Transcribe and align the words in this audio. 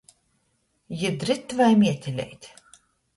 Jidrytvai 0.99 1.69
mieteleit! 1.81 2.43